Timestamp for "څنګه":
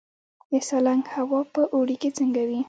2.17-2.41